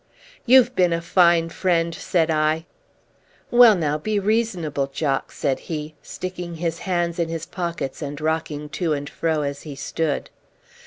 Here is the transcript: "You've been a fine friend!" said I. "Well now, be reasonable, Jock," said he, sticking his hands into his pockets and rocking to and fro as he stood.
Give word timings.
"You've 0.47 0.75
been 0.75 0.93
a 0.93 0.99
fine 0.99 1.49
friend!" 1.49 1.93
said 1.93 2.31
I. 2.31 2.65
"Well 3.51 3.75
now, 3.75 3.99
be 3.99 4.17
reasonable, 4.17 4.87
Jock," 4.87 5.31
said 5.31 5.59
he, 5.69 5.93
sticking 6.01 6.55
his 6.55 6.79
hands 6.89 7.19
into 7.19 7.33
his 7.33 7.45
pockets 7.45 8.01
and 8.01 8.19
rocking 8.19 8.67
to 8.69 8.93
and 8.93 9.07
fro 9.07 9.43
as 9.43 9.61
he 9.61 9.75
stood. 9.75 10.31